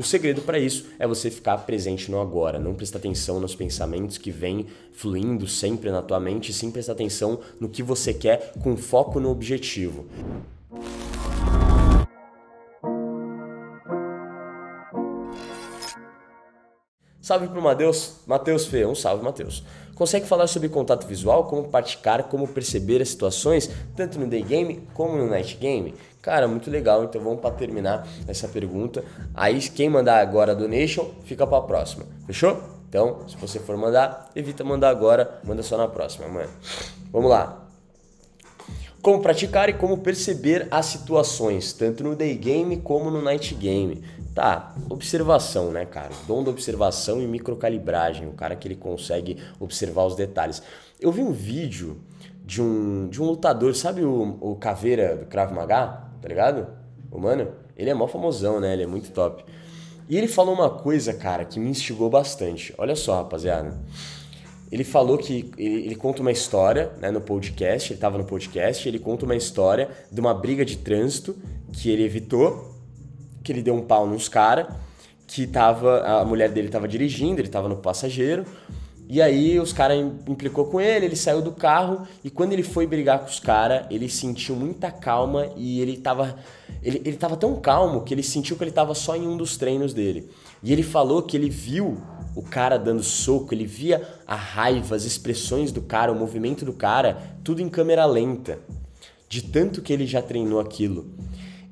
[0.00, 4.16] O segredo para isso é você ficar presente no agora, não prestar atenção nos pensamentos
[4.16, 8.78] que vêm fluindo sempre na tua mente, sim prestar atenção no que você quer com
[8.78, 10.06] foco no objetivo.
[17.20, 19.62] Salve pro Mateus, Mateus Fê, um salve Mateus.
[19.94, 24.88] Consegue falar sobre contato visual, como praticar, como perceber as situações, tanto no day game
[24.94, 25.94] como no night game?
[26.22, 29.02] Cara, muito legal, então vamos para terminar essa pergunta.
[29.34, 32.04] Aí quem mandar agora a donation, fica para a próxima.
[32.26, 32.62] Fechou?
[32.90, 36.50] Então, se você for mandar, evita mandar agora, manda só na próxima, mano.
[37.10, 37.66] Vamos lá.
[39.00, 44.04] Como praticar e como perceber as situações, tanto no day game como no night game.
[44.34, 46.10] Tá, observação, né, cara?
[46.26, 50.62] Dom da observação e microcalibragem, o cara que ele consegue observar os detalhes.
[51.00, 51.98] Eu vi um vídeo
[52.44, 56.68] de um, de um lutador, sabe o, o Caveira do Krav Maga, tá ligado?
[57.10, 58.72] O mano, ele é mó famosão, né?
[58.72, 59.44] Ele é muito top.
[60.08, 62.74] E ele falou uma coisa, cara, que me instigou bastante.
[62.76, 63.80] Olha só, rapaziada.
[64.70, 68.88] Ele falou que ele, ele conta uma história né, no podcast, ele estava no podcast,
[68.88, 71.36] ele conta uma história de uma briga de trânsito
[71.72, 72.70] que ele evitou
[73.42, 74.66] que ele deu um pau nos caras,
[75.26, 76.00] que tava.
[76.00, 78.44] A mulher dele tava dirigindo, ele tava no passageiro.
[79.12, 82.86] E aí os caras implicou com ele, ele saiu do carro e quando ele foi
[82.86, 86.36] brigar com os caras, ele sentiu muita calma e ele tava.
[86.80, 89.56] Ele, ele tava tão calmo que ele sentiu que ele tava só em um dos
[89.56, 90.30] treinos dele.
[90.62, 92.00] E ele falou que ele viu
[92.36, 96.72] o cara dando soco, ele via a raiva, as expressões do cara, o movimento do
[96.72, 98.60] cara, tudo em câmera lenta.
[99.28, 101.10] De tanto que ele já treinou aquilo.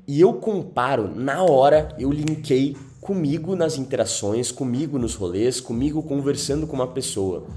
[0.05, 6.67] E eu comparo, na hora, eu linkei comigo nas interações, comigo nos rolês, comigo conversando
[6.67, 7.47] com uma pessoa.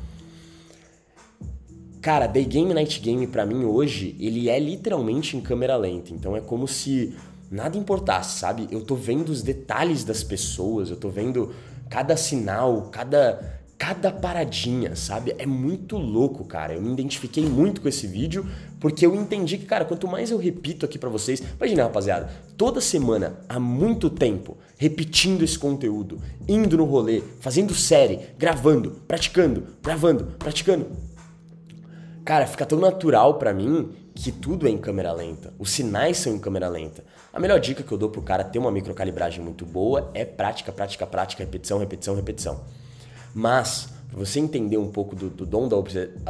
[2.01, 6.13] Cara, Day Game Night Game para mim hoje, ele é literalmente em câmera lenta.
[6.13, 7.15] Então é como se
[7.51, 8.67] nada importasse, sabe?
[8.70, 11.55] Eu tô vendo os detalhes das pessoas, eu tô vendo
[11.89, 15.34] cada sinal, cada cada paradinha, sabe?
[15.36, 16.72] É muito louco, cara.
[16.72, 18.47] Eu me identifiquei muito com esse vídeo
[18.79, 22.80] porque eu entendi que, cara, quanto mais eu repito aqui para vocês, imagina, rapaziada, toda
[22.80, 30.27] semana, há muito tempo, repetindo esse conteúdo, indo no rolê, fazendo série, gravando, praticando, gravando,
[30.39, 30.86] praticando.
[32.24, 35.52] Cara, fica tão natural para mim que tudo é em câmera lenta.
[35.58, 37.05] Os sinais são em câmera lenta.
[37.33, 40.70] A melhor dica que eu dou pro cara ter uma microcalibragem muito boa é prática,
[40.70, 42.61] prática, prática, repetição, repetição, repetição.
[43.35, 45.77] Mas, para você entender um pouco do, do dom da,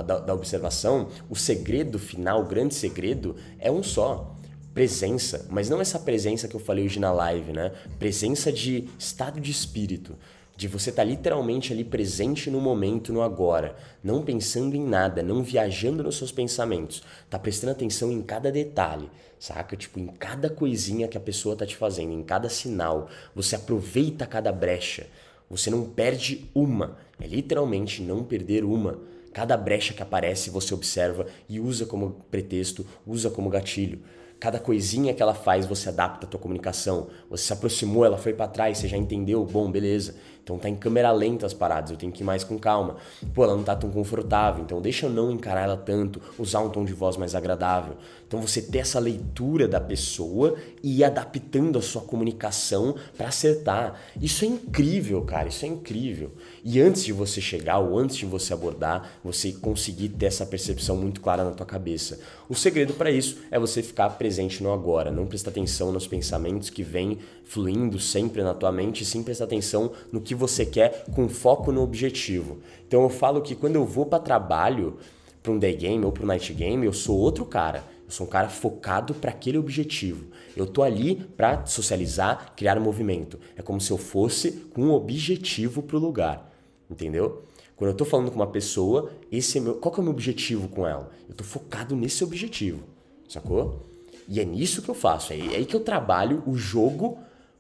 [0.02, 4.34] da, da observação, o segredo final, o grande segredo, é um só
[4.72, 7.72] presença, mas não essa presença que eu falei hoje na live, né?
[7.98, 10.16] Presença de estado de espírito,
[10.56, 15.22] de você estar tá literalmente ali presente no momento, no agora, não pensando em nada,
[15.22, 19.76] não viajando nos seus pensamentos, tá prestando atenção em cada detalhe, saca?
[19.76, 24.26] Tipo, em cada coisinha que a pessoa tá te fazendo, em cada sinal, você aproveita
[24.26, 25.06] cada brecha.
[25.52, 26.96] Você não perde uma.
[27.20, 28.98] É literalmente não perder uma.
[29.34, 34.00] Cada brecha que aparece você observa e usa como pretexto, usa como gatilho.
[34.42, 37.06] Cada coisinha que ela faz você adapta a tua comunicação.
[37.30, 40.16] Você se aproximou, ela foi para trás, você já entendeu, bom, beleza.
[40.42, 42.96] Então tá em câmera lenta as paradas, eu tenho que ir mais com calma.
[43.32, 46.68] Pô, ela não tá tão confortável, então deixa eu não encarar ela tanto, usar um
[46.68, 47.94] tom de voz mais agradável.
[48.26, 54.00] Então você ter essa leitura da pessoa e ir adaptando a sua comunicação para acertar.
[54.20, 56.32] Isso é incrível, cara, isso é incrível.
[56.64, 60.96] E antes de você chegar ou antes de você abordar, você conseguir ter essa percepção
[60.96, 62.18] muito clara na tua cabeça.
[62.48, 66.70] O segredo para isso é você ficar presente no agora, não prestar atenção nos pensamentos
[66.70, 71.28] que vêm fluindo sempre na tua mente, sim prestar atenção no que você quer com
[71.28, 72.58] foco no objetivo.
[72.86, 74.98] Então eu falo que quando eu vou para trabalho,
[75.42, 77.84] para um day game ou para um night game, eu sou outro cara.
[78.06, 80.26] Eu sou um cara focado para aquele objetivo.
[80.56, 83.38] Eu tô ali para socializar, criar um movimento.
[83.56, 86.52] É como se eu fosse com um objetivo para o lugar,
[86.90, 87.42] entendeu?
[87.74, 90.12] Quando eu tô falando com uma pessoa, esse é meu, qual que é o meu
[90.12, 91.10] objetivo com ela?
[91.28, 92.84] Eu tô focado nesse objetivo,
[93.28, 93.91] sacou?
[94.32, 97.18] E é nisso que eu faço, é aí que eu trabalho o jogo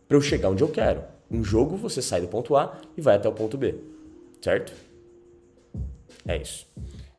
[0.08, 1.02] para eu chegar onde eu quero.
[1.30, 3.74] Um jogo, você sai do ponto A e vai até o ponto B,
[4.40, 4.72] certo?
[6.26, 6.66] É isso.